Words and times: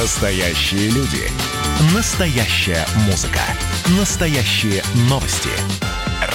Настоящие 0.00 0.90
люди. 0.90 1.28
Настоящая 1.92 2.86
музыка. 3.06 3.40
Настоящие 3.98 4.80
новости. 5.10 5.50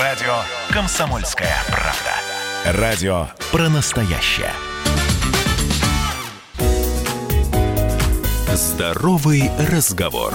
Радио 0.02 0.34
«Комсомольская 0.70 1.56
правда». 1.68 2.82
Радио 2.82 3.30
про 3.54 3.70
настоящее. 3.70 4.52
Здоровый 8.54 9.50
разговор. 9.58 10.34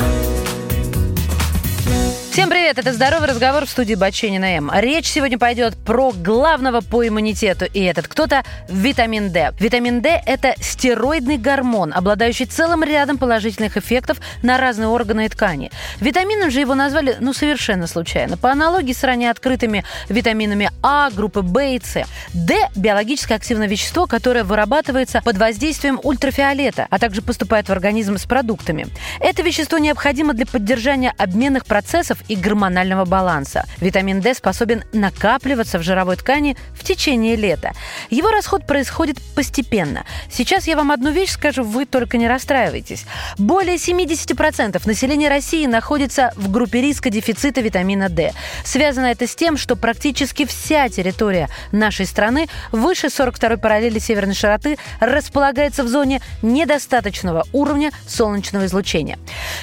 Всем 2.38 2.50
привет, 2.50 2.78
это 2.78 2.92
«Здоровый 2.92 3.28
разговор» 3.28 3.66
в 3.66 3.68
студии 3.68 3.96
Баченина 3.96 4.44
М. 4.58 4.70
Речь 4.72 5.08
сегодня 5.08 5.40
пойдет 5.40 5.76
про 5.76 6.12
главного 6.12 6.82
по 6.82 7.04
иммунитету, 7.04 7.64
и 7.64 7.80
этот 7.80 8.06
кто-то– 8.06 8.44
витамин 8.68 9.32
D. 9.32 9.50
Витамин 9.58 10.00
D– 10.00 10.22
это 10.24 10.54
стероидный 10.60 11.36
гормон, 11.36 11.92
обладающий 11.92 12.46
целым 12.46 12.84
рядом 12.84 13.18
положительных 13.18 13.76
эффектов 13.76 14.18
на 14.44 14.56
разные 14.56 14.86
органы 14.86 15.26
и 15.26 15.28
ткани. 15.28 15.72
Витамином 15.98 16.52
же 16.52 16.60
его 16.60 16.76
назвали, 16.76 17.16
ну, 17.18 17.32
совершенно 17.32 17.88
случайно, 17.88 18.36
по 18.36 18.52
аналогии 18.52 18.92
с 18.92 19.02
ранее 19.02 19.32
открытыми 19.32 19.84
витаминами 20.08 20.70
А, 20.80 21.10
группы 21.10 21.40
В 21.40 21.58
и 21.58 21.80
С. 21.82 22.04
D– 22.34 22.54
биологически 22.76 23.32
активное 23.32 23.66
вещество, 23.66 24.06
которое 24.06 24.44
вырабатывается 24.44 25.22
под 25.24 25.38
воздействием 25.38 25.98
ультрафиолета, 26.04 26.86
а 26.88 27.00
также 27.00 27.20
поступает 27.20 27.68
в 27.68 27.72
организм 27.72 28.16
с 28.16 28.26
продуктами. 28.26 28.86
Это 29.18 29.42
вещество 29.42 29.78
необходимо 29.78 30.34
для 30.34 30.46
поддержания 30.46 31.12
обменных 31.18 31.66
процессов 31.66 32.18
и 32.28 32.36
гормонального 32.36 33.04
баланса. 33.04 33.64
Витамин 33.80 34.20
D 34.20 34.34
способен 34.34 34.84
накапливаться 34.92 35.78
в 35.78 35.82
жировой 35.82 36.16
ткани 36.16 36.56
в 36.74 36.84
течение 36.84 37.36
лета. 37.36 37.72
Его 38.10 38.30
расход 38.30 38.66
происходит 38.66 39.18
постепенно. 39.34 40.04
Сейчас 40.30 40.66
я 40.66 40.76
вам 40.76 40.92
одну 40.92 41.10
вещь 41.10 41.30
скажу, 41.30 41.64
вы 41.64 41.86
только 41.86 42.18
не 42.18 42.28
расстраивайтесь. 42.28 43.04
Более 43.38 43.76
70% 43.76 44.86
населения 44.86 45.28
России 45.28 45.66
находится 45.66 46.32
в 46.36 46.50
группе 46.50 46.80
риска 46.80 47.10
дефицита 47.10 47.60
витамина 47.60 48.08
D. 48.08 48.32
Связано 48.64 49.06
это 49.06 49.26
с 49.26 49.34
тем, 49.34 49.56
что 49.56 49.76
практически 49.76 50.44
вся 50.44 50.88
территория 50.88 51.48
нашей 51.72 52.06
страны 52.06 52.48
выше 52.72 53.08
42-й 53.08 53.58
параллели 53.58 53.98
северной 53.98 54.34
широты 54.34 54.78
располагается 55.00 55.82
в 55.82 55.88
зоне 55.88 56.20
недостаточного 56.42 57.44
уровня 57.52 57.90
солнечного 58.06 58.66
излучения. 58.66 59.18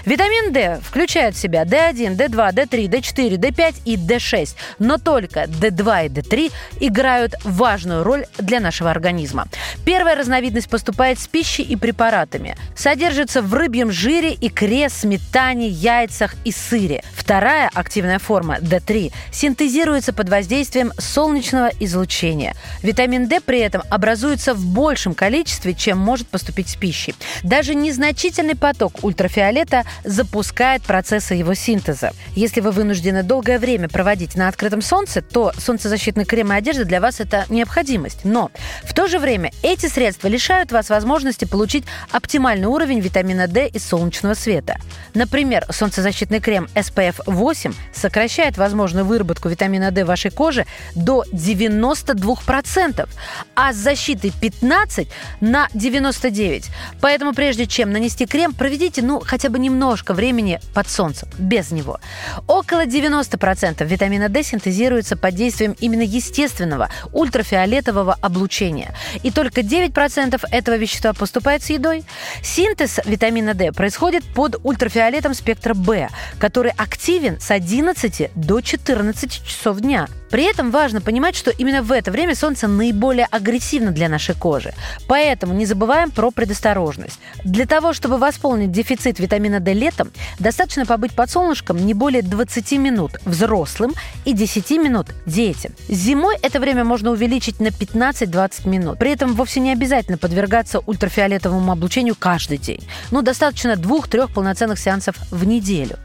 Витамин 0.06 0.54
D 0.54 0.80
включает 0.84 1.36
в 1.36 1.40
себя 1.40 1.64
D1, 1.64 2.16
D2, 2.16 2.55
D3, 2.56 2.88
D4, 2.88 3.38
D5 3.38 3.76
и 3.86 3.96
D6. 3.98 4.56
Но 4.80 4.98
только 4.98 5.44
D2 5.44 6.06
и 6.06 6.10
D3 6.10 6.52
играют 6.80 7.36
важную 7.44 8.04
роль 8.04 8.26
для 8.38 8.60
нашего 8.60 8.90
организма. 8.90 9.48
Первая 9.86 10.16
разновидность 10.16 10.70
поступает 10.70 11.20
с 11.20 11.28
пищей 11.28 11.64
и 11.64 11.76
препаратами. 11.76 12.56
Содержится 12.76 13.42
в 13.42 13.54
рыбьем 13.54 13.92
жире, 13.92 14.36
икре, 14.40 14.90
сметане, 14.90 15.68
яйцах 15.68 16.36
и 16.46 16.52
сыре. 16.52 17.04
Вторая 17.14 17.70
активная 17.74 18.20
форма 18.20 18.58
D3 18.60 19.12
синтезируется 19.32 20.14
под 20.14 20.30
воздействием 20.30 20.92
солнечного 20.98 21.72
излучения. 21.80 22.56
Витамин 22.82 23.28
D 23.28 23.42
при 23.42 23.60
этом 23.60 23.82
образуется 23.90 24.54
в 24.54 24.66
большем 24.66 25.14
количестве, 25.14 25.74
чем 25.74 25.98
может 25.98 26.28
поступить 26.28 26.70
с 26.70 26.76
пищей. 26.76 27.16
Даже 27.44 27.76
незначительный 27.76 28.56
поток 28.56 29.04
ультрафиолета 29.04 29.84
запускает 30.04 30.84
процессы 30.84 31.34
его 31.34 31.54
синтеза. 31.54 32.12
Если 32.36 32.60
вы 32.60 32.72
вынуждены 32.72 33.24
долгое 33.24 33.60
время 33.60 33.88
проводить 33.88 34.36
на 34.36 34.50
открытом 34.50 34.82
солнце, 34.82 35.22
то 35.22 35.54
солнцезащитный 35.58 36.26
крем 36.26 36.52
и 36.52 36.56
одежда 36.56 36.84
для 36.84 37.00
вас 37.00 37.22
это 37.22 37.46
необходимость. 37.50 38.26
Но 38.26 38.52
в 38.84 38.94
то 38.94 39.08
же 39.08 39.20
время 39.20 39.52
эти 39.64 39.86
средства 39.88 40.28
лишают 40.28 40.74
вас 40.74 40.90
возможности 40.90 41.46
получить 41.46 41.86
оптимальный 42.12 42.68
уровень 42.68 43.00
витамина 43.00 43.48
D 43.48 43.68
из 43.70 43.86
солнечного 43.86 44.34
света. 44.34 44.78
Например, 45.14 45.66
солнцезащитный 45.72 46.42
крем 46.42 46.68
SPF 46.76 47.22
8 47.26 47.74
сокращает 47.94 48.58
возможную 48.58 49.06
выработку 49.06 49.48
витамина 49.48 49.92
D 49.92 50.04
вашей 50.04 50.30
коже 50.30 50.66
до 50.94 51.24
92%, 51.32 53.08
а 53.56 53.72
с 53.72 53.78
защитой 53.78 54.34
15 54.42 55.08
на 55.40 55.70
99. 55.74 56.70
Поэтому 57.00 57.34
прежде 57.34 57.66
чем 57.66 57.94
нанести 57.94 58.26
крем, 58.26 58.54
проведите 58.54 59.02
ну 59.02 59.22
хотя 59.26 59.48
бы 59.48 59.58
немножко 59.58 60.14
времени 60.14 60.60
под 60.74 60.90
солнцем, 60.90 61.30
без 61.40 61.72
него. 61.72 62.00
Около 62.48 62.86
90% 62.86 63.86
витамина 63.86 64.30
D 64.30 64.44
синтезируется 64.44 65.18
под 65.18 65.36
действием 65.36 65.76
именно 65.80 66.02
естественного 66.02 66.90
ультрафиолетового 67.14 68.18
облучения. 68.22 68.94
И 69.24 69.32
только 69.32 69.62
9% 69.62 70.42
этого 70.52 70.76
вещества 70.76 71.14
поступает 71.14 71.64
с 71.64 71.70
едой. 71.70 72.04
Синтез 72.42 73.00
витамина 73.06 73.54
D 73.54 73.72
происходит 73.72 74.24
под 74.34 74.60
ультрафиолетом 74.64 75.34
спектра 75.34 75.74
B, 75.74 76.10
который 76.40 76.72
активен 76.72 77.40
с 77.40 77.52
11 77.52 78.32
до 78.36 78.62
14 78.62 79.46
часов 79.46 79.80
дня. 79.80 80.08
При 80.30 80.44
этом 80.44 80.72
важно 80.72 81.02
понимать, 81.02 81.36
что 81.36 81.52
именно 81.52 81.82
в 81.82 81.92
это 81.92 82.12
время 82.12 82.36
солнце 82.36 82.68
наиболее 82.68 83.26
агрессивно 83.32 83.92
для 83.92 84.10
нашей 84.10 84.36
кожи. 84.36 84.74
Поэтому 85.08 85.54
не 85.54 85.66
забываем 85.66 86.12
про 86.12 86.32
предосторожность. 86.32 87.20
Для 87.44 87.66
того, 87.66 87.94
чтобы 87.94 88.18
восполнить 88.18 88.72
дефицит 88.72 89.20
витамина 89.20 89.60
D 89.60 89.74
летом, 89.74 90.12
достаточно 90.40 90.86
побыть 90.86 91.14
под 91.14 91.30
солнышком 91.30 91.78
не 91.78 91.94
более 91.94 92.15
20 92.22 92.72
минут 92.74 93.12
взрослым 93.26 93.94
и 94.26 94.34
10 94.34 94.72
минут 94.72 95.08
детям. 95.26 95.74
Зимой 95.88 96.38
это 96.42 96.60
время 96.60 96.84
можно 96.84 97.12
увеличить 97.12 97.60
на 97.60 97.68
15-20 97.68 98.68
минут. 98.68 99.00
При 99.00 99.12
этом 99.12 99.34
вовсе 99.34 99.60
не 99.60 99.72
обязательно 99.72 100.18
подвергаться 100.18 100.80
ультрафиолетовому 100.80 101.72
облучению 101.72 102.16
каждый 102.18 102.58
день. 102.58 102.82
Ну, 103.12 103.22
достаточно 103.22 103.76
двух-трех 103.76 104.34
полноценных 104.34 104.80
сеансов 104.80 105.16
в 105.32 105.46
неделю. 105.46 105.98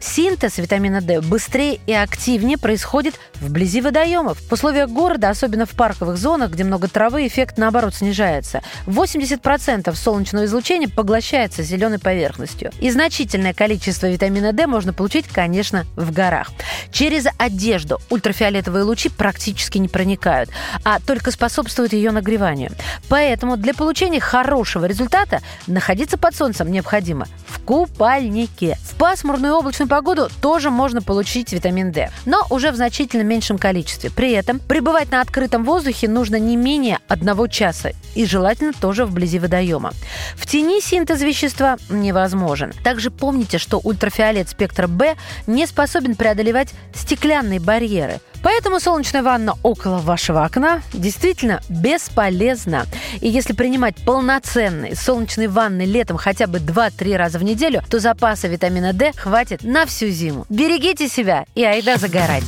Синтез 0.00 0.58
витамина 0.58 1.00
D 1.00 1.20
быстрее 1.20 1.80
и 1.86 1.92
активнее 1.92 2.58
происходит 2.58 3.14
вблизи 3.40 3.80
водоемов. 3.80 4.38
В 4.40 4.52
условиях 4.52 4.88
города, 4.88 5.30
особенно 5.30 5.66
в 5.66 5.70
парковых 5.70 6.16
зонах, 6.16 6.52
где 6.52 6.64
много 6.64 6.88
травы, 6.88 7.26
эффект 7.26 7.58
наоборот 7.58 7.94
снижается. 7.94 8.62
80% 8.86 9.94
солнечного 9.94 10.44
излучения 10.44 10.88
поглощается 10.88 11.62
зеленой 11.62 11.98
поверхностью. 11.98 12.70
И 12.80 12.90
значительное 12.90 13.52
количество 13.52 14.06
витамина 14.06 14.52
D 14.52 14.66
можно 14.66 14.92
получить, 14.92 15.26
конечно, 15.26 15.55
в 15.62 16.12
горах. 16.12 16.50
Через 16.90 17.26
одежду 17.38 18.00
ультрафиолетовые 18.10 18.84
лучи 18.84 19.08
практически 19.08 19.78
не 19.78 19.88
проникают, 19.88 20.50
а 20.84 21.00
только 21.00 21.30
способствуют 21.30 21.92
ее 21.92 22.10
нагреванию. 22.10 22.72
Поэтому 23.08 23.56
для 23.56 23.74
получения 23.74 24.20
хорошего 24.20 24.84
результата 24.84 25.40
находиться 25.66 26.18
под 26.18 26.34
солнцем 26.34 26.70
необходимо 26.70 27.26
в 27.46 27.60
купальнике. 27.60 28.78
В 28.82 28.94
пасмурную 28.96 29.54
облачную 29.54 29.88
погоду 29.88 30.28
тоже 30.40 30.70
можно 30.70 31.02
получить 31.02 31.52
витамин 31.52 31.92
D, 31.92 32.10
но 32.24 32.46
уже 32.50 32.70
в 32.70 32.76
значительно 32.76 33.22
меньшем 33.22 33.58
количестве. 33.58 34.10
При 34.10 34.32
этом 34.32 34.58
пребывать 34.58 35.10
на 35.10 35.20
открытом 35.20 35.64
воздухе 35.64 36.08
нужно 36.08 36.36
не 36.36 36.56
менее 36.56 36.98
одного 37.08 37.46
часа 37.46 37.92
и 38.14 38.24
желательно 38.24 38.72
тоже 38.72 39.04
вблизи 39.04 39.38
водоема. 39.38 39.92
В 40.36 40.46
тени 40.46 40.80
синтез 40.80 41.20
вещества 41.20 41.76
невозможен. 41.90 42.72
Также 42.82 43.10
помните, 43.10 43.58
что 43.58 43.78
ультрафиолет 43.82 44.48
спектра 44.48 44.86
B 44.86 45.16
не 45.46 45.66
способен 45.66 46.14
преодолевать 46.14 46.70
стеклянные 46.94 47.60
барьеры. 47.60 48.20
Поэтому 48.42 48.78
солнечная 48.78 49.22
ванна 49.22 49.54
около 49.62 49.98
вашего 49.98 50.44
окна 50.44 50.82
действительно 50.92 51.60
бесполезна. 51.68 52.86
И 53.20 53.28
если 53.28 53.52
принимать 53.52 53.96
полноценные 53.96 54.94
солнечные 54.94 55.48
ванны 55.48 55.82
летом 55.82 56.16
хотя 56.16 56.46
бы 56.46 56.58
2-3 56.58 57.16
раза 57.16 57.38
в 57.38 57.42
неделю, 57.42 57.82
то 57.90 57.98
запаса 57.98 58.46
витамина 58.46 58.92
D 58.92 59.12
хватит 59.16 59.64
на 59.64 59.84
всю 59.86 60.08
зиму. 60.08 60.46
Берегите 60.48 61.08
себя 61.08 61.44
и 61.54 61.64
айда 61.64 61.96
загорать. 61.96 62.44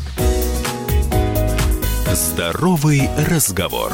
Здоровый 2.12 3.08
разговор. 3.28 3.92